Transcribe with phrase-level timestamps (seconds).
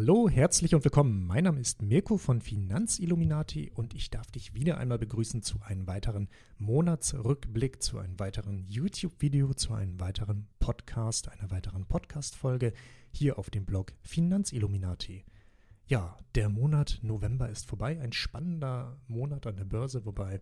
[0.00, 1.26] Hallo, herzlich und willkommen.
[1.26, 5.86] Mein Name ist Mirko von Finanzilluminati und ich darf dich wieder einmal begrüßen zu einem
[5.86, 12.72] weiteren Monatsrückblick, zu einem weiteren YouTube-Video, zu einem weiteren Podcast, einer weiteren Podcast-Folge
[13.12, 15.26] hier auf dem Blog Finanzilluminati.
[15.86, 20.40] Ja, der Monat November ist vorbei, ein spannender Monat an der Börse, wobei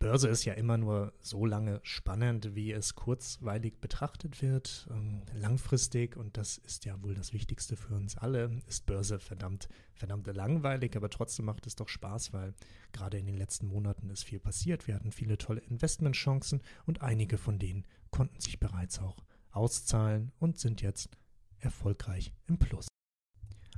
[0.00, 4.88] Börse ist ja immer nur so lange spannend, wie es kurzweilig betrachtet wird.
[4.90, 9.68] Ähm, langfristig, und das ist ja wohl das Wichtigste für uns alle, ist Börse verdammt,
[9.92, 12.54] verdammt langweilig, aber trotzdem macht es doch Spaß, weil
[12.92, 14.88] gerade in den letzten Monaten ist viel passiert.
[14.88, 19.18] Wir hatten viele tolle Investmentchancen und einige von denen konnten sich bereits auch
[19.50, 21.10] auszahlen und sind jetzt
[21.58, 22.89] erfolgreich im Plus.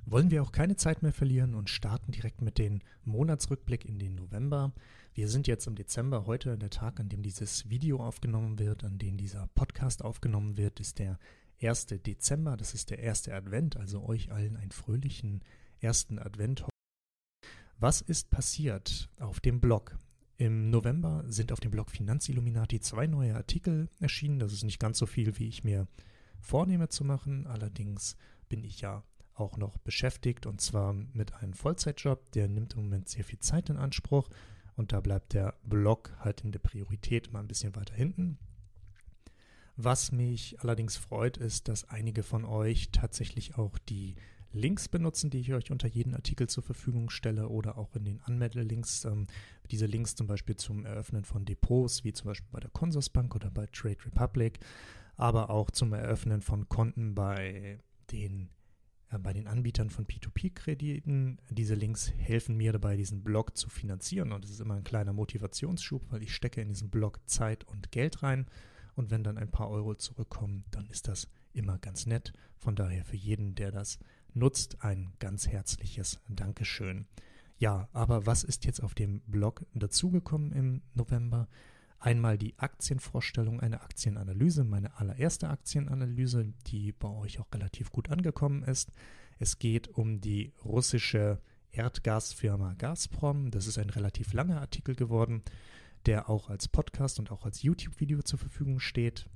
[0.05, 4.17] Wollen wir auch keine Zeit mehr verlieren und starten direkt mit dem Monatsrückblick in den
[4.17, 4.73] November.
[5.15, 6.27] Wir sind jetzt im Dezember.
[6.27, 10.81] Heute, der Tag, an dem dieses Video aufgenommen wird, an dem dieser Podcast aufgenommen wird,
[10.81, 11.19] ist der
[11.63, 11.87] 1.
[11.87, 12.57] Dezember.
[12.57, 13.77] Das ist der erste Advent.
[13.77, 15.41] Also euch allen einen fröhlichen
[15.81, 16.65] ersten Advent.
[17.79, 19.99] Was ist passiert auf dem Blog?
[20.37, 24.41] Im November sind auf dem Blog Finanzilluminati zwei neue Artikel erschienen.
[24.41, 25.87] Das ist nicht ganz so viel, wie ich mir
[26.41, 27.47] vornehme zu machen.
[27.47, 28.17] Allerdings
[28.49, 32.33] bin ich ja auch noch beschäftigt und zwar mit einem Vollzeitjob.
[32.33, 34.29] Der nimmt im Moment sehr viel Zeit in Anspruch.
[34.75, 38.39] Und da bleibt der Blog halt in der Priorität mal ein bisschen weiter hinten.
[39.77, 44.15] Was mich allerdings freut, ist, dass einige von euch tatsächlich auch die
[44.53, 48.21] Links benutzen, die ich euch unter jedem Artikel zur Verfügung stelle oder auch in den
[48.21, 49.05] Anmeldelinks.
[49.07, 49.27] Ähm,
[49.71, 53.51] diese Links zum Beispiel zum Eröffnen von Depots, wie zum Beispiel bei der Consorsbank oder
[53.51, 54.61] bei Trade Republic,
[55.17, 57.79] aber auch zum Eröffnen von Konten bei
[58.11, 58.51] den
[59.19, 61.39] bei den Anbietern von P2P-Krediten.
[61.51, 65.13] Diese Links helfen mir dabei, diesen Blog zu finanzieren und es ist immer ein kleiner
[65.13, 68.47] Motivationsschub, weil ich stecke in diesen Blog Zeit und Geld rein
[68.95, 72.33] und wenn dann ein paar Euro zurückkommen, dann ist das immer ganz nett.
[72.59, 73.99] Von daher für jeden, der das
[74.35, 77.07] nutzt, ein ganz herzliches Dankeschön.
[77.59, 81.49] Ja, aber was ist jetzt auf dem Blog dazugekommen im November?
[82.03, 88.65] Einmal die Aktienvorstellung, eine Aktienanalyse, meine allererste Aktienanalyse, die bei euch auch relativ gut angekommen
[88.65, 88.91] ist.
[89.39, 91.41] Es geht um die russische
[91.71, 93.53] Erdgasfirma Gazprom.
[93.53, 95.45] Das ist ein relativ langer Artikel geworden,
[96.05, 99.31] der auch als Podcast und auch als YouTube-Video zur Verfügung steht.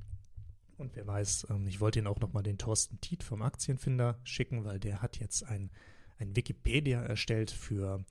[0.76, 4.64] Und wer weiß, ähm, ich wollte ihn auch nochmal den Thorsten Tiet vom Aktienfinder schicken,
[4.64, 5.70] weil der hat jetzt ein,
[6.18, 8.04] ein Wikipedia erstellt für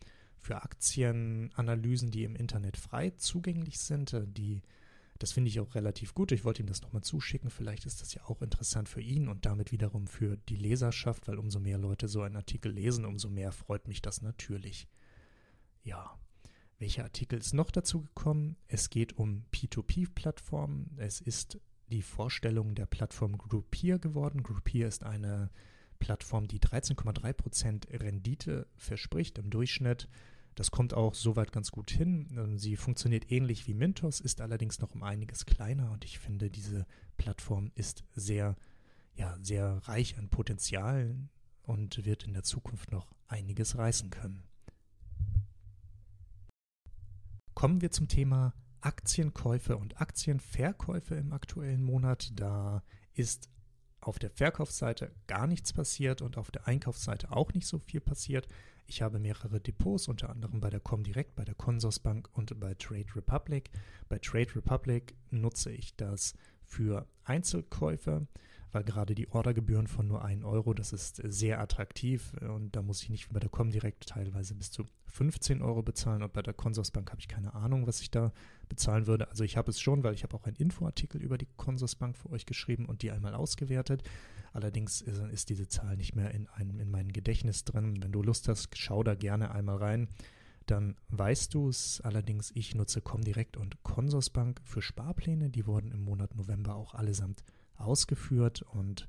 [0.45, 4.13] für Aktienanalysen, die im Internet frei zugänglich sind.
[4.13, 4.61] Äh, die,
[5.17, 6.31] das finde ich auch relativ gut.
[6.31, 7.49] Ich wollte ihm das nochmal zuschicken.
[7.49, 11.39] Vielleicht ist das ja auch interessant für ihn und damit wiederum für die Leserschaft, weil
[11.39, 14.87] umso mehr Leute so einen Artikel lesen, umso mehr freut mich das natürlich.
[15.83, 16.17] Ja.
[16.77, 18.57] Welcher Artikel ist noch dazu gekommen?
[18.67, 20.91] Es geht um P2P-Plattformen.
[20.97, 21.57] Es ist
[21.87, 24.43] die Vorstellung der Plattform Groupier geworden.
[24.43, 25.49] Groupier ist eine
[25.99, 30.09] Plattform, die 13,3% Rendite verspricht im Durchschnitt.
[30.55, 32.29] Das kommt auch soweit ganz gut hin.
[32.37, 36.49] Ähm, sie funktioniert ähnlich wie Mintos, ist allerdings noch um einiges kleiner und ich finde,
[36.49, 36.85] diese
[37.17, 38.55] Plattform ist sehr,
[39.15, 41.29] ja, sehr reich an Potenzialen
[41.63, 44.43] und wird in der Zukunft noch einiges reißen können.
[47.53, 52.31] Kommen wir zum Thema Aktienkäufe und Aktienverkäufe im aktuellen Monat.
[52.39, 52.83] Da
[53.13, 53.49] ist
[53.99, 58.47] auf der Verkaufsseite gar nichts passiert und auf der Einkaufsseite auch nicht so viel passiert.
[58.87, 63.15] Ich habe mehrere Depots, unter anderem bei der Comdirect, bei der Consorsbank und bei Trade
[63.15, 63.71] Republic.
[64.09, 68.27] Bei Trade Republic nutze ich das für Einzelkäufe
[68.75, 73.01] weil gerade die Ordergebühren von nur 1 Euro, das ist sehr attraktiv und da muss
[73.01, 77.09] ich nicht bei der Comdirect teilweise bis zu 15 Euro bezahlen und bei der Consorsbank
[77.09, 78.33] habe ich keine Ahnung, was ich da
[78.67, 79.29] bezahlen würde.
[79.29, 82.29] Also ich habe es schon, weil ich habe auch einen Infoartikel über die Consorsbank für
[82.31, 84.03] euch geschrieben und die einmal ausgewertet.
[84.51, 88.03] Allerdings ist diese Zahl nicht mehr in, einem, in meinem Gedächtnis drin.
[88.03, 90.09] Wenn du Lust hast, schau da gerne einmal rein
[90.65, 92.01] dann weißt du es.
[92.01, 95.51] Allerdings, ich nutze Comdirect und Consorsbank für Sparpläne.
[95.51, 97.43] Die wurden im Monat November auch allesamt
[97.77, 99.07] ausgeführt und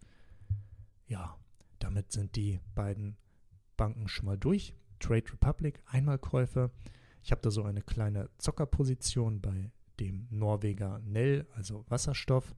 [1.09, 1.37] ja,
[1.79, 3.17] damit sind die beiden
[3.77, 4.75] Banken schon mal durch.
[4.99, 6.71] Trade Republic, Einmalkäufe.
[7.23, 9.71] Ich habe da so eine kleine Zockerposition bei
[10.01, 12.55] dem Norweger Nell, also Wasserstoff.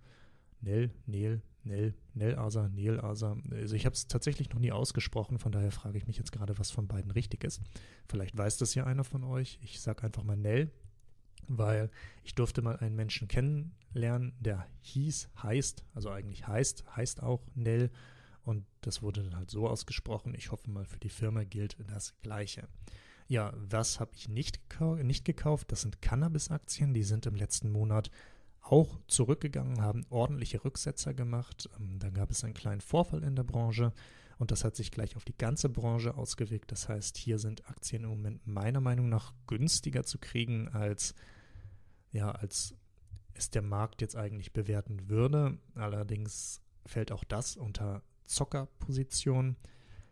[0.61, 3.37] Nell, Nel, Nell, Nellasa, Nelasa.
[3.51, 6.59] Also ich habe es tatsächlich noch nie ausgesprochen, von daher frage ich mich jetzt gerade,
[6.59, 7.63] was von beiden richtig ist.
[8.09, 9.59] Vielleicht weiß das ja einer von euch.
[9.63, 10.71] Ich sage einfach mal Nell,
[11.49, 11.91] weil
[12.25, 17.91] ich durfte mal einen Menschen kennenlernen, der hieß, heißt, also eigentlich heißt, heißt auch Nell
[18.45, 20.35] und das wurde dann halt so ausgesprochen.
[20.35, 22.69] Ich hoffe mal, für die Firma gilt das Gleiche.
[23.27, 25.71] Ja, was habe ich nicht, gekau nicht gekauft?
[25.71, 28.11] Das sind Cannabis-Aktien, die sind im letzten Monat
[28.63, 31.69] auch zurückgegangen, haben ordentliche Rücksetzer gemacht.
[31.79, 33.93] Ähm, da gab es einen kleinen Vorfall in der Branche
[34.39, 36.71] Und das hat sich gleich auf die ganze Branche ausgewirkt.
[36.71, 41.15] Das heißt, hier sind Aktien im Moment meiner Meinung nach günstiger zu kriegen, als,
[42.13, 42.75] ja, als
[43.35, 45.59] es der Markt jetzt eigentlich bewerten würde.
[45.75, 49.57] Allerdings fällt auch das unter Zockerposition.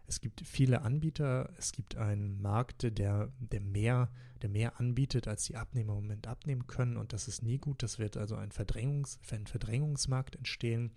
[0.07, 4.11] Es gibt viele Anbieter, es gibt einen Markt, der, der, mehr,
[4.41, 7.83] der mehr anbietet, als die Abnehmer im Moment abnehmen können und das ist nie gut.
[7.83, 10.93] Das wird also ein, Verdrängungs, ein Verdrängungsmarkt entstehen.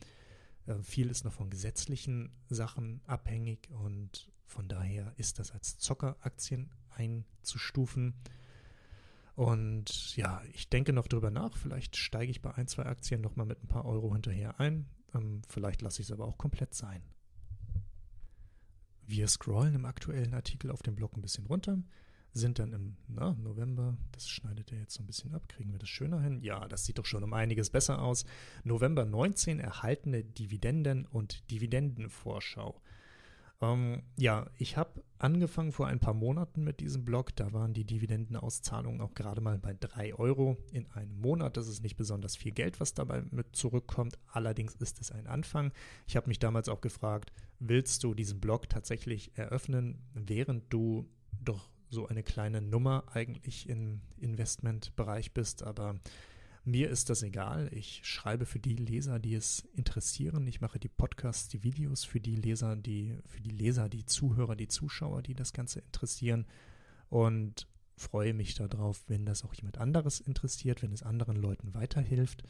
[0.68, 6.69] Äh, viel ist noch von gesetzlichen Sachen abhängig und von daher ist das als Zockeraktien
[6.90, 8.13] einzustufen.
[9.40, 11.56] Und ja, ich denke noch drüber nach.
[11.56, 14.86] Vielleicht steige ich bei ein, zwei Aktien nochmal mit ein paar Euro hinterher ein.
[15.16, 17.02] Ähm, vielleicht lasse ich es aber auch komplett sein.
[19.06, 21.82] Wir scrollen im aktuellen Artikel auf dem Blog ein bisschen runter,
[22.34, 25.80] sind dann im na, November, das schneidet er jetzt so ein bisschen ab, kriegen wir
[25.80, 26.42] das schöner hin?
[26.42, 28.26] Ja, das sieht doch schon um einiges besser aus.
[28.66, 32.82] November 19 erhaltene Dividenden und Dividendenvorschau.
[33.62, 37.36] Ähm, ja, ich habe angefangen vor ein paar Monaten mit diesem Blog.
[37.36, 41.58] Da waren die Dividendenauszahlungen auch gerade mal bei 3 Euro in einem Monat.
[41.58, 44.18] Das ist nicht besonders viel Geld, was dabei mit zurückkommt.
[44.28, 45.74] Allerdings ist es ein Anfang.
[46.08, 51.10] Ich habe mich damals auch gefragt, willst du diesen Blog tatsächlich eröffnen, während du
[51.42, 55.64] doch so eine kleine Nummer eigentlich im Investmentbereich bist?
[55.64, 56.00] Aber
[56.64, 57.70] mir ist das egal.
[57.74, 60.48] Ich schreibe für die Leser, die es interessieren.
[60.48, 64.56] Ich mache die Podcasts, die Videos für die Leser, die, für die Leser, die Zuhörer,
[64.56, 66.46] die Zuschauer, die das Ganze interessieren.
[67.10, 72.44] Und freue mich darauf, wenn das auch jemand anderes interessiert, wenn es anderen Leuten weiterhilft.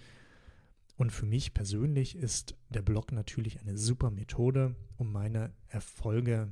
[0.97, 6.51] Und für mich persönlich ist der Blog natürlich eine super Methode, um meine Erfolge,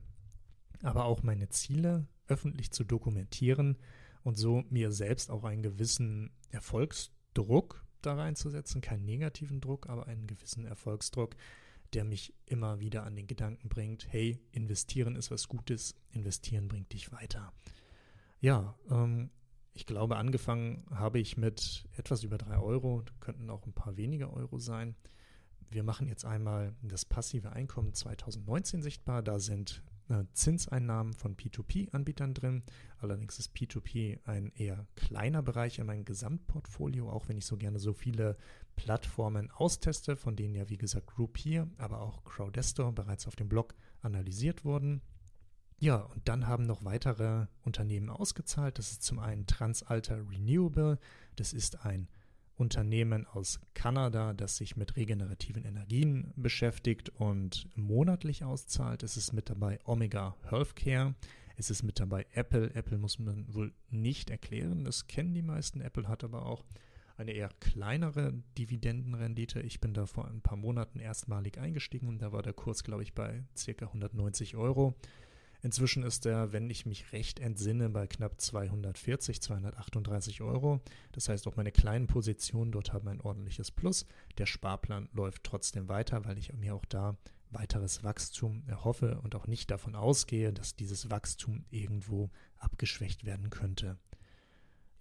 [0.82, 3.78] aber auch meine Ziele öffentlich zu dokumentieren
[4.24, 10.08] und so mir selbst auch einen gewissen Erfolgs Druck da reinzusetzen, keinen negativen Druck, aber
[10.08, 11.36] einen gewissen Erfolgsdruck,
[11.94, 16.92] der mich immer wieder an den Gedanken bringt, hey, investieren ist was Gutes, investieren bringt
[16.94, 17.54] dich weiter.
[18.40, 19.30] Ja, ähm,
[19.74, 24.34] ich glaube, angefangen habe ich mit etwas über drei Euro, könnten auch ein paar weniger
[24.34, 24.96] Euro sein.
[25.70, 29.22] Wir machen jetzt einmal das passive Einkommen 2019 sichtbar.
[29.22, 29.84] Da sind
[30.34, 32.64] Zinseinnahmen von P2P-Anbietern drin.
[33.00, 37.80] Allerdings ist P2P ein eher kleiner Bereich in meinem Gesamtportfolio, auch wenn ich so gerne
[37.80, 38.38] so viele
[38.76, 43.76] Plattformen austeste, von denen ja wie gesagt Groupier, aber auch Crowdestor bereits auf dem Blog
[44.02, 45.02] analysiert wurden.
[45.80, 48.80] Ja, und dann haben noch weitere Unternehmen ausgezahlt.
[48.80, 50.98] Das ist zum einen Transalter Renewable.
[51.36, 52.08] Das ist ein
[52.58, 59.04] Unternehmen aus Kanada, das sich mit regenerativen Energien beschäftigt und monatlich auszahlt.
[59.04, 61.16] Es ist mit dabei Omega Healthcare.
[61.56, 62.74] Es ist mit dabei Apple.
[62.74, 64.84] Apple muss man wohl nicht erklären.
[64.84, 65.82] Das kennen die meisten.
[65.82, 66.66] Apple hat aber auch
[67.16, 69.60] eine eher kleinere Dividendenrendite.
[69.62, 73.04] Ich bin da vor ein paar Monaten erstmalig eingestiegen und da war der Kurs, glaube
[73.04, 73.86] ich, bei ca.
[73.86, 74.96] 190 Euro.
[75.68, 80.80] Inzwischen ist er, wenn ich mich recht entsinne, bei knapp 240, 238 Euro.
[81.12, 84.06] Das heißt, auch meine kleinen Positionen dort haben ein ordentliches Plus.
[84.38, 87.18] Der Sparplan läuft trotzdem weiter, weil ich mir auch da
[87.50, 93.98] weiteres Wachstum erhoffe und auch nicht davon ausgehe, dass dieses Wachstum irgendwo abgeschwächt werden könnte.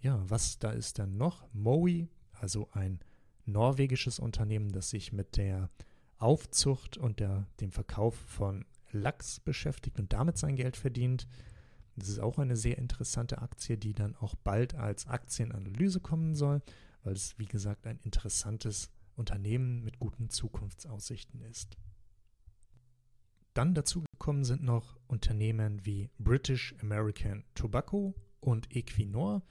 [0.00, 1.46] Ja, was da ist dann noch?
[1.52, 2.98] Mowi, also ein
[3.44, 5.70] norwegisches Unternehmen, das sich mit der
[6.18, 11.26] Aufzucht und der, dem Verkauf von Lachs beschäftigt und damit sein Geld verdient.
[11.96, 16.60] Das ist auch eine sehr interessante Aktie, die dann auch bald als Aktienanalyse kommen soll,
[17.02, 21.78] weil es, wie gesagt, ein interessantes Unternehmen mit guten Zukunftsaussichten ist.
[23.54, 29.42] Dann dazu gekommen sind noch Unternehmen wie British American Tobacco und Equinor.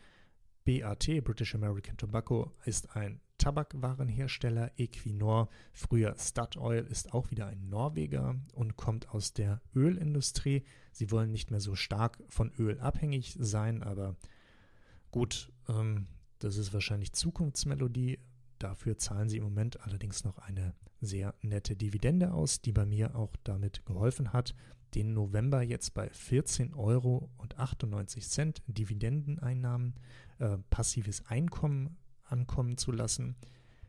[0.63, 8.35] BAT, British American Tobacco, ist ein Tabakwarenhersteller Equinor, früher Statoil, ist auch wieder ein Norweger
[8.55, 10.63] und kommt aus der Ölindustrie.
[10.91, 14.15] Sie wollen nicht mehr so stark von Öl abhängig sein, aber
[15.11, 16.07] gut, ähm,
[16.39, 18.17] das ist wahrscheinlich Zukunftsmelodie.
[18.57, 23.15] Dafür zahlen sie im Moment allerdings noch eine sehr nette Dividende aus, die bei mir
[23.15, 24.55] auch damit geholfen hat,
[24.95, 27.29] den November jetzt bei 14,98 Euro
[28.65, 29.93] Dividendeneinnahmen,
[30.39, 33.35] äh, passives Einkommen ankommen zu lassen.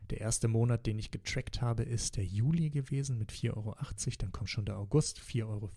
[0.09, 3.75] Der erste Monat, den ich getrackt habe, ist der Juli gewesen mit 4,80 Euro.
[4.19, 5.69] Dann kommt schon der August, 4,34 Euro.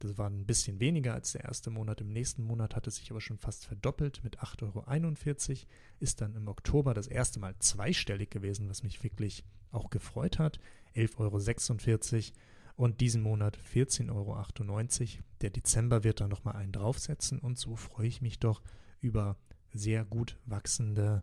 [0.00, 2.00] Das war ein bisschen weniger als der erste Monat.
[2.00, 5.58] Im nächsten Monat hat es sich aber schon fast verdoppelt mit 8,41 Euro.
[5.98, 10.58] Ist dann im Oktober das erste Mal zweistellig gewesen, was mich wirklich auch gefreut hat.
[10.94, 12.36] 11,46 Euro.
[12.76, 15.24] Und diesen Monat 14,98 Euro.
[15.42, 17.38] Der Dezember wird da nochmal einen draufsetzen.
[17.38, 18.62] Und so freue ich mich doch
[19.02, 19.36] über
[19.72, 21.22] sehr gut wachsende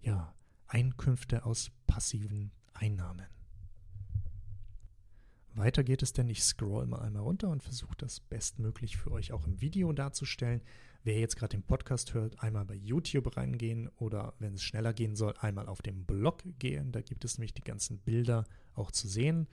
[0.00, 0.34] ja,
[0.66, 3.26] Einkünfte aus passiven Einnahmen.
[5.54, 9.32] Weiter geht es denn, ich scroll mal einmal runter und versuche das bestmöglich für euch
[9.32, 10.62] auch im Video darzustellen.
[11.04, 15.14] Wer jetzt gerade den Podcast hört, einmal bei YouTube reingehen oder wenn es schneller gehen
[15.14, 16.92] soll, einmal auf den Blog gehen.
[16.92, 19.46] Da gibt es nämlich die ganzen Bilder auch zu sehen.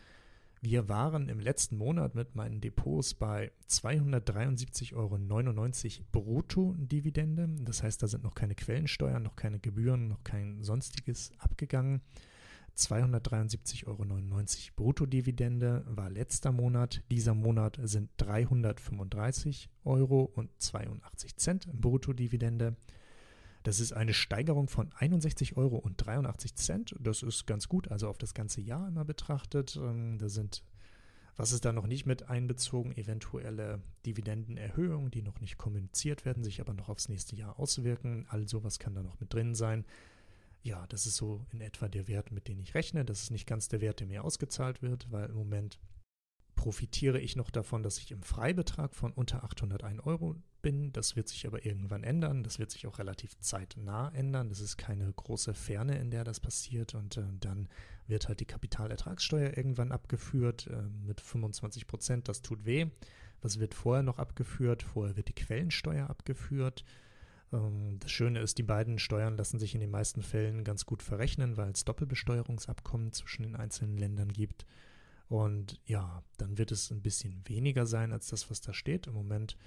[0.61, 5.17] Wir waren im letzten Monat mit meinen Depots bei 273,99 Euro
[6.11, 7.47] Brutto-Dividende.
[7.63, 12.01] Das heißt, da sind noch keine Quellensteuern, noch keine Gebühren, noch kein sonstiges abgegangen.
[12.75, 14.03] 273,99 Euro
[14.75, 17.03] Bruttodividende war letzter Monat.
[17.09, 22.75] Dieser Monat sind 335 Euro und 82 Cent Bruttodividende.
[23.69, 26.95] Das ist eine Steigerung von 61 Euro und 83 Cent.
[26.99, 29.75] Das ist ganz gut, also auf das ganze Jahr immer betrachtet.
[29.75, 30.63] Ähm, da sind,
[31.37, 36.61] was ist da noch nicht mit einbezogen, eventuelle Dividendenerhöhungen, die noch nicht kommuniziert werden, sich
[36.61, 38.25] aber noch aufs nächste Jahr auswirken.
[38.29, 39.85] All sowas kann da noch mit drin sein
[40.63, 43.05] ja, das ist so in etwa der Wert, mit dem ich rechne.
[43.05, 45.79] Das ist nicht ganz der Wert, der mir ausgezahlt wird, weil im Moment
[46.55, 50.91] profitiere ich noch davon, dass ich im Freibetrag von unter 801 Euro bin.
[50.93, 52.43] Das wird sich aber irgendwann ändern.
[52.43, 54.49] Das wird sich auch relativ zeitnah ändern.
[54.49, 56.95] Das ist keine große Ferne, in der das passiert.
[56.95, 57.69] Und äh, dann
[58.07, 62.27] wird halt die Kapitalertragssteuer irgendwann abgeführt äh, mit 25 Prozent.
[62.27, 62.87] Das tut weh.
[63.41, 64.83] Was wird vorher noch abgeführt?
[64.83, 66.83] Vorher wird die Quellensteuer abgeführt.
[67.53, 71.03] Ähm, das Schöne ist, die beiden Steuern lassen sich in den meisten Fällen ganz gut
[71.03, 74.65] verrechnen, weil es Doppelbesteuerungsabkommen zwischen den einzelnen Ländern gibt.
[75.27, 79.07] Und ja, dann wird es ein bisschen weniger sein als das, was da steht.
[79.07, 79.57] Im Moment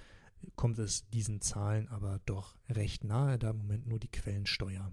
[0.55, 4.91] kommt es diesen Zahlen aber doch recht nahe, da im Moment nur die Quellensteuer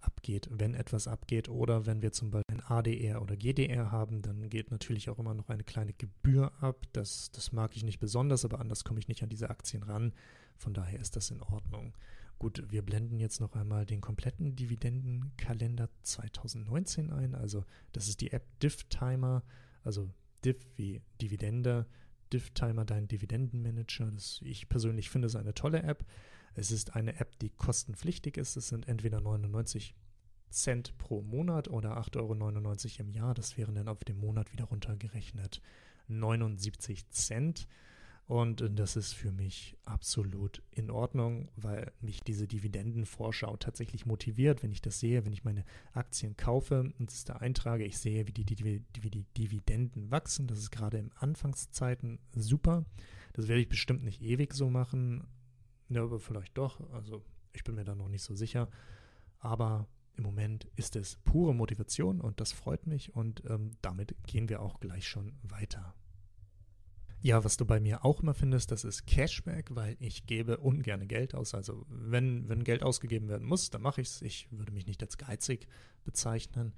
[0.00, 0.48] abgeht.
[0.50, 4.70] Wenn etwas abgeht oder wenn wir zum Beispiel ein ADR oder GDR haben, dann geht
[4.70, 6.86] natürlich auch immer noch eine kleine Gebühr ab.
[6.92, 10.12] Das, das mag ich nicht besonders, aber anders komme ich nicht an diese Aktien ran.
[10.56, 11.94] Von daher ist das in Ordnung.
[12.38, 17.34] Gut, wir blenden jetzt noch einmal den kompletten Dividendenkalender 2019 ein.
[17.34, 19.42] Also das ist die App DivTimer,
[19.82, 20.08] also
[20.44, 21.86] Div wie Dividende,
[22.32, 24.10] DivTimer, dein Dividendenmanager.
[24.10, 26.04] Das, ich persönlich finde es eine tolle App.
[26.54, 28.56] Es ist eine App, die kostenpflichtig ist.
[28.56, 29.94] Es sind entweder 99
[30.50, 32.16] Cent pro Monat oder 8,99
[33.00, 33.34] Euro im Jahr.
[33.34, 35.60] Das wären dann auf den Monat wieder runtergerechnet
[36.08, 37.68] 79 Cent.
[38.28, 44.70] Und das ist für mich absolut in Ordnung, weil mich diese Dividendenvorschau tatsächlich motiviert, wenn
[44.70, 48.32] ich das sehe, wenn ich meine Aktien kaufe und es da eintrage, ich sehe, wie
[48.32, 50.46] die, die, wie die Dividenden wachsen.
[50.46, 52.84] Das ist gerade in Anfangszeiten super.
[53.32, 55.26] Das werde ich bestimmt nicht ewig so machen,
[55.88, 56.80] ja, aber vielleicht doch.
[56.92, 58.68] Also ich bin mir da noch nicht so sicher.
[59.38, 64.50] Aber im Moment ist es pure Motivation und das freut mich und ähm, damit gehen
[64.50, 65.94] wir auch gleich schon weiter.
[67.20, 71.08] Ja, was du bei mir auch immer findest, das ist Cashback, weil ich gebe ungern
[71.08, 71.52] Geld aus.
[71.52, 74.22] Also wenn, wenn Geld ausgegeben werden muss, dann mache ich es.
[74.22, 75.66] Ich würde mich nicht als geizig
[76.04, 76.74] bezeichnen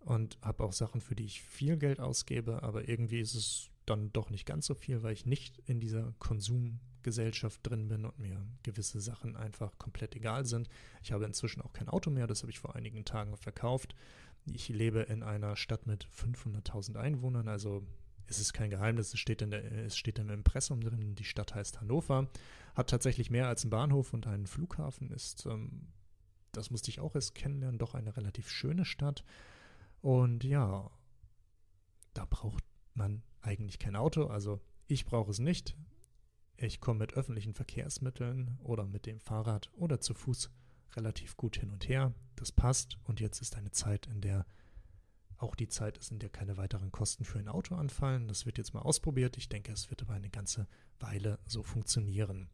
[0.00, 4.12] und habe auch Sachen, für die ich viel Geld ausgebe, aber irgendwie ist es dann
[4.12, 8.44] doch nicht ganz so viel, weil ich nicht in dieser Konsumgesellschaft drin bin und mir
[8.62, 10.68] gewisse Sachen einfach komplett egal sind.
[11.02, 13.94] Ich habe inzwischen auch kein Auto mehr, das habe ich vor einigen Tagen verkauft.
[14.52, 17.86] Ich lebe in einer Stadt mit 500.000 Einwohnern, also
[18.30, 21.54] es ist kein Geheimnis, es steht, in der, es steht im Impressum drin, die Stadt
[21.54, 22.30] heißt Hannover,
[22.74, 25.88] hat tatsächlich mehr als einen Bahnhof und einen Flughafen, ist, ähm,
[26.52, 29.24] das musste ich auch erst kennenlernen, doch eine relativ schöne Stadt.
[30.00, 30.90] Und ja,
[32.14, 35.76] da braucht man eigentlich kein Auto, also ich brauche es nicht.
[36.56, 40.50] Ich komme mit öffentlichen Verkehrsmitteln oder mit dem Fahrrad oder zu Fuß
[40.94, 42.14] relativ gut hin und her.
[42.36, 44.46] Das passt und jetzt ist eine Zeit, in der
[45.42, 48.28] auch die Zeit ist, in der keine weiteren Kosten für ein Auto anfallen.
[48.28, 49.36] Das wird jetzt mal ausprobiert.
[49.36, 50.66] Ich denke, es wird aber eine ganze
[50.98, 52.48] Weile so funktionieren.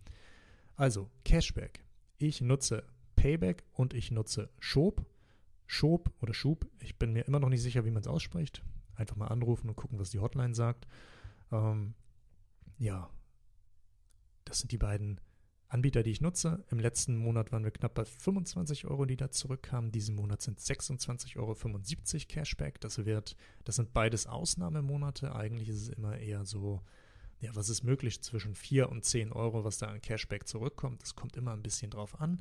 [0.77, 1.85] Also, Cashback.
[2.19, 2.85] Ich nutze
[3.17, 5.05] Payback und ich nutze Schob.
[5.67, 6.67] Schob oder Schub.
[6.81, 8.63] Ich bin mir immer noch nicht sicher, wie man es ausspricht.
[8.95, 10.87] Einfach mal anrufen und gucken, was die Hotline sagt.
[11.51, 11.95] Ähm,
[12.79, 13.11] ja,
[14.45, 15.21] das sind die beiden
[15.77, 16.65] Anbieter, die ich nutze.
[16.71, 19.93] Im letzten Monat waren wir knapp bei 25 Euro, die da zurückkamen.
[19.93, 21.55] Diesen Monat sind 26,75 Euro
[22.27, 22.81] Cashback.
[22.81, 25.35] Das wird, das sind beides Ausnahmemonate.
[25.35, 26.81] Eigentlich ist es immer eher so,
[27.41, 31.03] ja, was ist möglich zwischen 4 und 10 Euro, was da an Cashback zurückkommt.
[31.03, 32.41] Das kommt immer ein bisschen drauf an,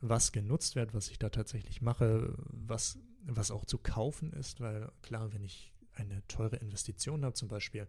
[0.00, 4.90] was genutzt wird, was ich da tatsächlich mache, was, was auch zu kaufen ist, weil
[5.02, 7.86] klar, wenn ich eine teure Investition habe, zum Beispiel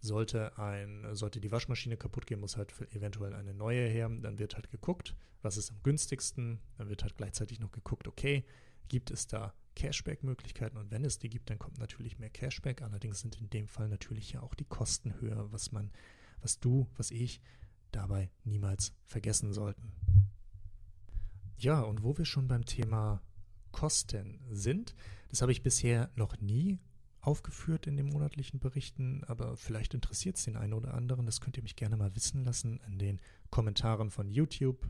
[0.00, 4.08] sollte, ein, sollte die Waschmaschine kaputt gehen, muss halt eventuell eine neue her.
[4.08, 6.60] Dann wird halt geguckt, was ist am günstigsten.
[6.76, 8.44] Dann wird halt gleichzeitig noch geguckt, okay,
[8.88, 10.76] gibt es da Cashback-Möglichkeiten?
[10.76, 12.82] Und wenn es die gibt, dann kommt natürlich mehr Cashback.
[12.82, 15.90] Allerdings sind in dem Fall natürlich ja auch die Kosten höher, was man,
[16.40, 17.40] was du, was ich
[17.92, 19.92] dabei niemals vergessen sollten.
[21.56, 23.22] Ja, und wo wir schon beim Thema
[23.72, 24.94] Kosten sind,
[25.28, 26.78] das habe ich bisher noch nie
[27.20, 31.26] aufgeführt in den monatlichen Berichten, aber vielleicht interessiert es den einen oder anderen.
[31.26, 33.20] Das könnt ihr mich gerne mal wissen lassen in den
[33.50, 34.86] Kommentaren von YouTube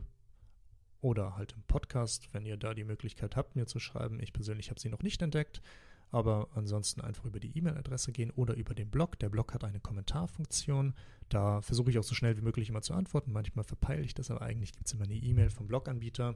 [1.00, 4.20] oder halt im Podcast, wenn ihr da die Möglichkeit habt, mir zu schreiben.
[4.20, 5.62] Ich persönlich habe sie noch nicht entdeckt,
[6.10, 9.18] aber ansonsten einfach über die E-Mail-Adresse gehen oder über den Blog.
[9.18, 10.94] Der Blog hat eine Kommentarfunktion.
[11.28, 13.32] Da versuche ich auch so schnell wie möglich immer zu antworten.
[13.32, 16.34] Manchmal verpeile ich das, aber eigentlich gibt es immer eine E-Mail vom Bloganbieter.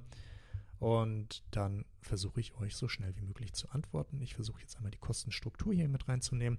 [0.83, 4.21] Und dann versuche ich euch so schnell wie möglich zu antworten.
[4.21, 6.59] Ich versuche jetzt einmal die Kostenstruktur hier mit reinzunehmen.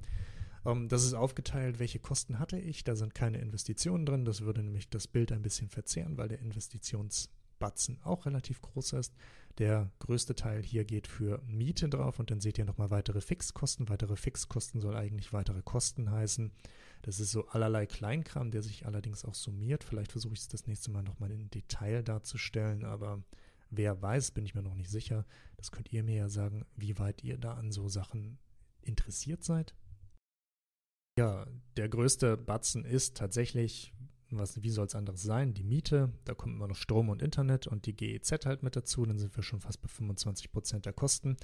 [0.65, 2.85] Ähm, das ist aufgeteilt, welche Kosten hatte ich.
[2.85, 4.23] Da sind keine Investitionen drin.
[4.23, 9.13] Das würde nämlich das Bild ein bisschen verzehren, weil der Investitionsbatzen auch relativ groß ist.
[9.57, 13.89] Der größte Teil hier geht für Miete drauf und dann seht ihr nochmal weitere Fixkosten.
[13.89, 16.53] Weitere Fixkosten soll eigentlich weitere Kosten heißen.
[17.01, 19.83] Das ist so allerlei Kleinkram, der sich allerdings auch summiert.
[19.83, 23.21] Vielleicht versuche ich es das nächste Mal nochmal in Detail darzustellen, aber
[23.77, 25.25] wer weiß, bin ich mir noch nicht sicher.
[25.57, 28.37] Das könnt ihr mir ja sagen, wie weit ihr da an so Sachen
[28.81, 29.75] interessiert seid.
[31.17, 31.45] Ja,
[31.77, 33.93] der größte Batzen ist tatsächlich,
[34.31, 35.53] was, wie soll es anderes sein?
[35.53, 39.05] Die Miete, da kommt immer noch Strom und Internet und die GEZ halt mit dazu,
[39.05, 41.37] dann sind wir schon fast bei 25 Prozent der Kosten.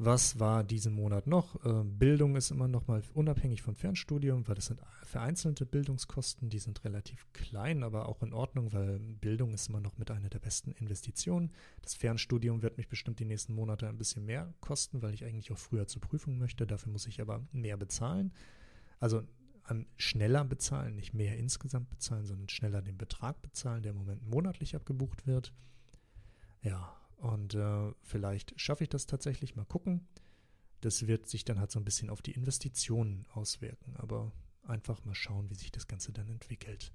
[0.00, 1.64] Was war diesen Monat noch?
[1.64, 6.60] Äh, Bildung ist immer noch mal unabhängig vom Fernstudium, weil das sind vereinzelte Bildungskosten, die
[6.60, 10.38] sind relativ klein, aber auch in Ordnung, weil Bildung ist immer noch mit einer der
[10.38, 11.50] besten Investitionen.
[11.82, 15.50] Das Fernstudium wird mich bestimmt die nächsten Monate ein bisschen mehr kosten, weil ich eigentlich
[15.50, 16.64] auch früher zur Prüfung möchte.
[16.64, 18.32] Dafür muss ich aber mehr bezahlen.
[19.00, 19.24] Also
[19.96, 24.76] schneller bezahlen, nicht mehr insgesamt bezahlen, sondern schneller den Betrag bezahlen, der im Moment monatlich
[24.76, 25.52] abgebucht wird.
[26.62, 30.06] Ja, und äh, vielleicht schaffe ich das tatsächlich, mal gucken.
[30.80, 34.32] Das wird sich dann halt so ein bisschen auf die Investitionen auswirken, aber
[34.62, 36.92] einfach mal schauen, wie sich das Ganze dann entwickelt.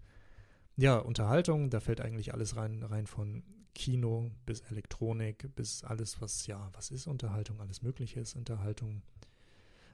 [0.76, 3.44] Ja, Unterhaltung, da fällt eigentlich alles rein, rein von
[3.76, 9.02] Kino bis Elektronik, bis alles, was, ja, was ist Unterhaltung, alles Mögliche ist Unterhaltung.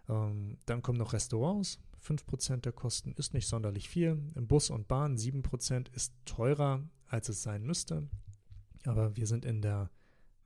[0.08, 4.22] Ähm, dann kommen noch Restaurants, 5% der Kosten ist nicht sonderlich viel.
[4.36, 8.08] Im Bus und Bahn 7% ist teurer, als es sein müsste.
[8.86, 9.90] Aber wir sind in der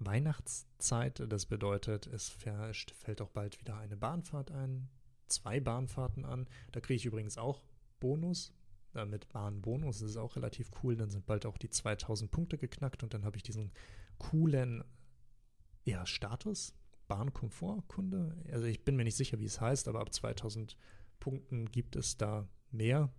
[0.06, 1.24] Weihnachtszeit.
[1.28, 4.90] Das bedeutet, es fällt auch bald wieder eine Bahnfahrt ein,
[5.28, 6.48] zwei Bahnfahrten an.
[6.72, 7.64] Da kriege ich übrigens auch
[8.00, 8.54] Bonus.
[8.96, 10.96] Äh, mit Bahnbonus ist auch relativ cool.
[10.96, 13.72] Dann sind bald auch die 2000 Punkte geknackt und dann habe ich diesen
[14.18, 14.84] coolen
[15.86, 16.74] ja, Status.
[17.08, 18.36] Bahnkomfortkunde.
[18.52, 20.78] Also ich bin mir nicht sicher, wie es heißt, aber ab 2000
[21.20, 23.14] Punkten gibt es da mehr.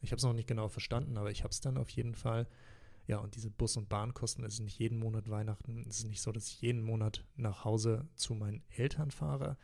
[0.00, 2.48] Ich habe es noch nicht genau verstanden, aber ich habe es dann auf jeden Fall.
[3.06, 5.84] Ja, und diese Bus- und Bahnkosten, es ist nicht jeden Monat Weihnachten.
[5.88, 9.56] Es ist nicht so, dass ich jeden Monat nach Hause zu meinen Eltern fahre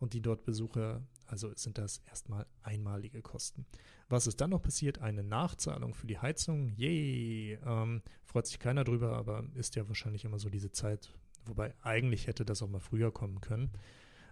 [0.00, 1.02] und die dort besuche.
[1.26, 3.64] Also sind das erstmal einmalige Kosten.
[4.08, 4.98] Was ist dann noch passiert?
[4.98, 6.68] Eine Nachzahlung für die Heizung.
[6.76, 7.58] Yay!
[7.64, 11.12] Ähm, freut sich keiner drüber, aber ist ja wahrscheinlich immer so diese Zeit.
[11.46, 13.70] Wobei eigentlich hätte das auch mal früher kommen können.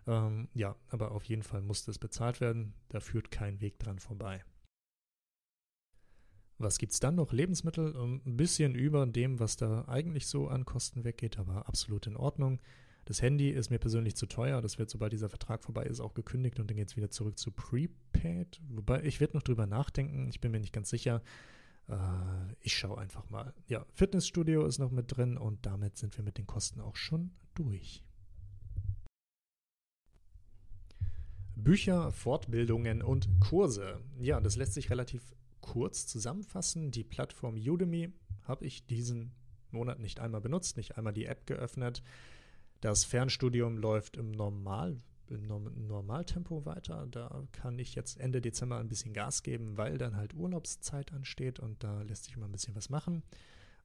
[0.06, 2.74] Ähm, ja, aber auf jeden Fall musste es bezahlt werden.
[2.88, 4.44] Da führt kein Weg dran vorbei.
[6.62, 7.32] Was gibt es dann noch?
[7.32, 12.06] Lebensmittel, ähm, ein bisschen über dem, was da eigentlich so an Kosten weggeht, aber absolut
[12.06, 12.60] in Ordnung.
[13.04, 14.62] Das Handy ist mir persönlich zu teuer.
[14.62, 17.36] Das wird, sobald dieser Vertrag vorbei ist, auch gekündigt und dann geht es wieder zurück
[17.36, 18.60] zu Prepaid.
[18.68, 20.28] Wobei ich werde noch drüber nachdenken.
[20.28, 21.20] Ich bin mir nicht ganz sicher.
[21.88, 21.96] Äh,
[22.60, 23.52] ich schaue einfach mal.
[23.66, 27.32] Ja, Fitnessstudio ist noch mit drin und damit sind wir mit den Kosten auch schon
[27.54, 28.04] durch.
[31.56, 34.00] Bücher, Fortbildungen und Kurse.
[34.20, 36.90] Ja, das lässt sich relativ kurz zusammenfassen.
[36.90, 39.32] Die Plattform Udemy habe ich diesen
[39.70, 42.02] Monat nicht einmal benutzt, nicht einmal die App geöffnet.
[42.82, 47.06] Das Fernstudium läuft im Normal, im Normaltempo weiter.
[47.10, 51.58] Da kann ich jetzt Ende Dezember ein bisschen Gas geben, weil dann halt Urlaubszeit ansteht
[51.58, 53.22] und da lässt sich immer ein bisschen was machen.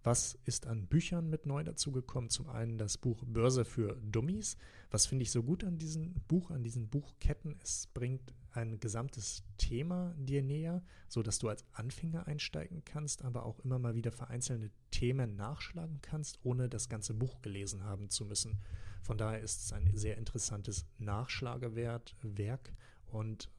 [0.03, 2.29] Was ist an Büchern mit neu dazugekommen?
[2.29, 4.57] Zum einen das Buch Börse für Dummies.
[4.89, 7.57] Was finde ich so gut an diesem Buch, an diesen Buchketten?
[7.62, 13.45] Es bringt ein gesamtes Thema dir näher, so dass du als Anfänger einsteigen kannst, aber
[13.45, 18.25] auch immer mal wieder vereinzelte Themen nachschlagen kannst, ohne das ganze Buch gelesen haben zu
[18.25, 18.60] müssen.
[19.03, 22.73] Von daher ist es ein sehr interessantes Nachschlagewerk
[23.07, 23.49] und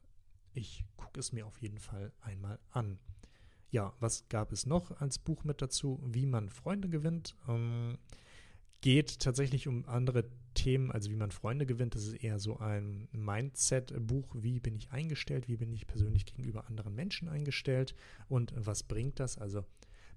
[0.55, 2.99] ich gucke es mir auf jeden Fall einmal an.
[3.71, 6.01] Ja, was gab es noch als Buch mit dazu?
[6.05, 7.37] Wie man Freunde gewinnt.
[7.49, 7.99] Ähm,
[8.81, 11.95] geht tatsächlich um andere Themen, also wie man Freunde gewinnt.
[11.95, 14.35] Das ist eher so ein Mindset-Buch.
[14.39, 15.49] Wie bin ich eingestellt?
[15.49, 17.95] Wie bin ich persönlich gegenüber anderen Menschen eingestellt?
[18.29, 19.37] Und was bringt das?
[19.37, 19.65] Also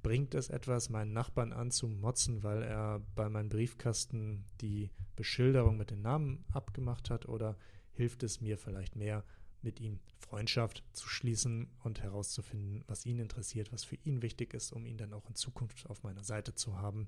[0.01, 6.01] bringt es etwas, meinen Nachbarn anzumotzen, weil er bei meinem Briefkasten die Beschilderung mit den
[6.01, 7.27] Namen abgemacht hat?
[7.27, 7.57] Oder
[7.91, 9.23] hilft es mir vielleicht mehr,
[9.61, 14.71] mit ihm Freundschaft zu schließen und herauszufinden, was ihn interessiert, was für ihn wichtig ist,
[14.71, 17.07] um ihn dann auch in Zukunft auf meiner Seite zu haben?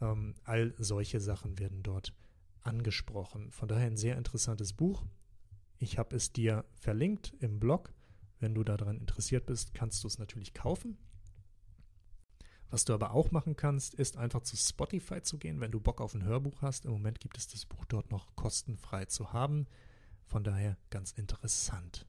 [0.00, 2.12] Ähm, all solche Sachen werden dort
[2.62, 3.50] angesprochen.
[3.50, 5.04] Von daher ein sehr interessantes Buch.
[5.78, 7.92] Ich habe es dir verlinkt im Blog.
[8.38, 10.96] Wenn du daran interessiert bist, kannst du es natürlich kaufen.
[12.70, 16.00] Was du aber auch machen kannst, ist einfach zu Spotify zu gehen, wenn du Bock
[16.00, 16.84] auf ein Hörbuch hast.
[16.84, 19.66] Im Moment gibt es das Buch dort noch kostenfrei zu haben.
[20.30, 22.06] Von daher ganz interessant.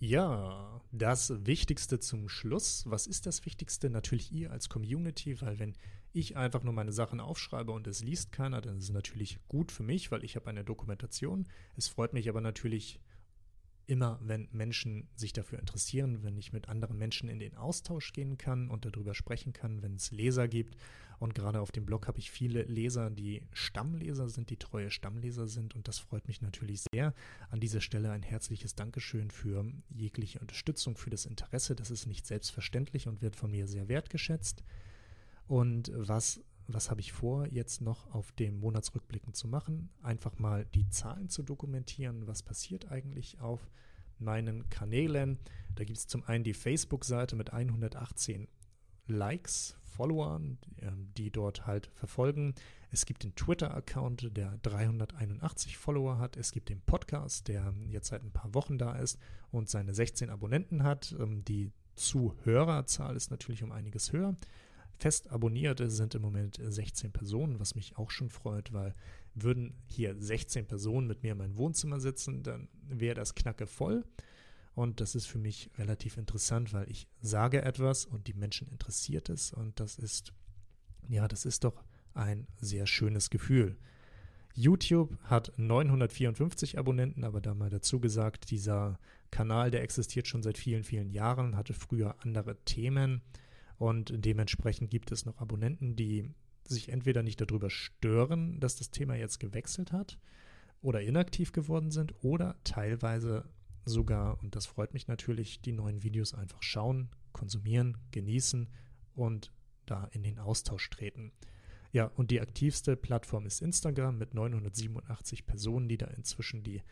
[0.00, 2.84] Ja, das Wichtigste zum Schluss.
[2.86, 3.90] Was ist das Wichtigste?
[3.90, 5.74] Natürlich ihr als Community, weil wenn
[6.14, 9.72] ich einfach nur meine Sachen aufschreibe und es liest keiner, dann ist es natürlich gut
[9.72, 11.46] für mich, weil ich habe eine Dokumentation.
[11.76, 12.98] Es freut mich aber natürlich
[13.88, 18.36] immer, wenn Menschen sich dafür interessieren, wenn ich mit anderen Menschen in den Austausch gehen
[18.36, 20.76] kann und darüber sprechen kann, wenn es Leser gibt.
[21.18, 25.48] Und gerade auf dem Blog habe ich viele Leser, die Stammleser sind, die treue Stammleser
[25.48, 25.74] sind.
[25.74, 27.14] Und das freut mich natürlich sehr.
[27.50, 31.74] An dieser Stelle ein herzliches Dankeschön für jegliche Unterstützung, für das Interesse.
[31.74, 34.62] Das ist nicht selbstverständlich und wird von mir sehr wertgeschätzt.
[35.48, 39.88] Und was was habe ich vor, jetzt noch auf dem Monatsrückblicken zu machen?
[40.02, 42.26] Einfach mal die Zahlen zu dokumentieren.
[42.26, 43.70] Was passiert eigentlich auf
[44.18, 45.38] meinen Kanälen?
[45.74, 48.48] Da gibt es zum einen die Facebook-Seite mit 118
[49.06, 52.54] Likes, Followern, ähm, die dort halt verfolgen.
[52.90, 56.36] Es gibt den Twitter-Account, der 381 Follower hat.
[56.36, 59.18] Es gibt den Podcast, der jetzt seit ein paar Wochen da ist
[59.50, 61.16] und seine 16 Abonnenten hat.
[61.18, 64.36] Ähm, die Zuhörerzahl ist natürlich um einiges höher.
[64.98, 68.92] Fest abonnierte sind im Moment 16 Personen, was mich auch schon freut, weil
[69.34, 74.04] würden hier 16 Personen mit mir in meinem Wohnzimmer sitzen, dann wäre das Knacke voll.
[74.74, 79.28] Und das ist für mich relativ interessant, weil ich sage etwas und die Menschen interessiert
[79.28, 79.52] es.
[79.52, 80.32] Und das ist,
[81.08, 81.84] ja, das ist doch
[82.14, 83.76] ein sehr schönes Gefühl.
[84.54, 88.98] YouTube hat 954 Abonnenten, aber da mal dazu gesagt, dieser
[89.30, 93.22] Kanal, der existiert schon seit vielen, vielen Jahren, hatte früher andere Themen.
[93.78, 96.30] Und dementsprechend gibt es noch Abonnenten, die
[96.64, 100.18] sich entweder nicht darüber stören, dass das Thema jetzt gewechselt hat
[100.82, 103.48] oder inaktiv geworden sind oder teilweise
[103.84, 108.68] sogar, und das freut mich natürlich, die neuen Videos einfach schauen, konsumieren, genießen
[109.14, 109.50] und
[109.86, 111.32] da in den Austausch treten.
[111.92, 116.82] Ja, und die aktivste Plattform ist Instagram mit 987 Personen, die da inzwischen die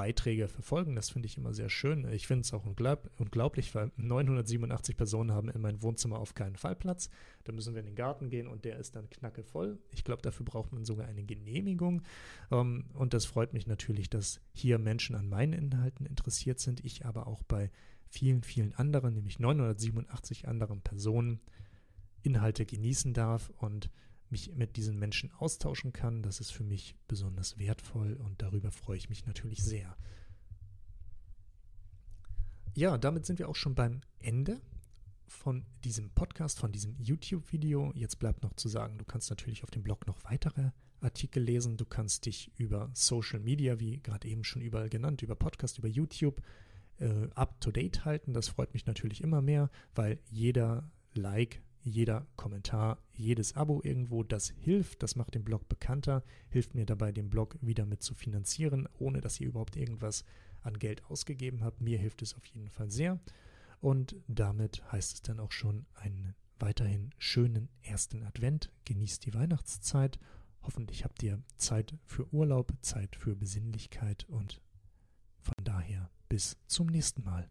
[0.00, 0.96] Beiträge verfolgen.
[0.96, 2.10] Das finde ich immer sehr schön.
[2.10, 6.56] Ich finde es auch unglaub unglaublich, weil 987 Personen haben in meinem Wohnzimmer auf keinen
[6.56, 7.10] Fall Platz.
[7.44, 9.78] Da müssen wir in den Garten gehen und der ist dann knackevoll.
[9.92, 12.00] Ich glaube, dafür braucht man sogar eine Genehmigung.
[12.50, 16.82] Ähm, und das freut mich natürlich, dass hier Menschen an meinen Inhalten interessiert sind.
[16.82, 17.70] Ich aber auch bei
[18.08, 21.40] vielen, vielen anderen, nämlich 987 anderen Personen,
[22.22, 23.90] Inhalte genießen darf und
[24.30, 26.22] mich mit diesen Menschen austauschen kann.
[26.22, 29.96] Das ist für mich besonders wertvoll und darüber freue ich mich natürlich sehr.
[32.74, 34.60] Ja, damit sind wir auch schon beim Ende
[35.26, 37.92] von diesem Podcast, von diesem YouTube-Video.
[37.94, 41.76] Jetzt bleibt noch zu sagen, du kannst natürlich auf dem Blog noch weitere Artikel lesen.
[41.76, 45.88] Du kannst dich über Social Media, wie gerade eben schon überall genannt, über Podcast, über
[45.88, 46.42] YouTube
[46.98, 48.34] äh, up-to-date halten.
[48.34, 54.50] Das freut mich natürlich immer mehr, weil jeder Like jeder Kommentar, jedes Abo irgendwo, das
[54.50, 58.88] hilft, das macht den Blog bekannter, hilft mir dabei, den Blog wieder mit zu finanzieren,
[58.98, 60.24] ohne dass ihr überhaupt irgendwas
[60.62, 61.80] an Geld ausgegeben habt.
[61.80, 63.18] Mir hilft es auf jeden Fall sehr.
[63.80, 68.70] Und damit heißt es dann auch schon einen weiterhin schönen ersten Advent.
[68.84, 70.18] Genießt die Weihnachtszeit.
[70.62, 74.60] Hoffentlich habt ihr Zeit für Urlaub, Zeit für Besinnlichkeit und
[75.38, 77.48] von daher bis zum nächsten Mal.